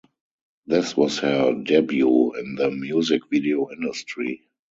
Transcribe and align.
This 0.65 0.97
was 0.97 1.19
her 1.19 1.53
debut 1.53 2.33
in 2.33 2.55
the 2.55 2.71
music 2.71 3.21
video 3.29 3.69
industry. 3.71 4.47